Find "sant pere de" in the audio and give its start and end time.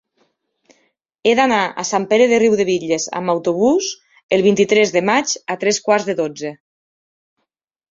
1.89-2.39